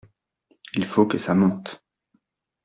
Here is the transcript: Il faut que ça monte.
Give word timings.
Il 0.73 0.83
faut 0.87 1.05
que 1.05 1.19
ça 1.19 1.35
monte. 1.35 1.79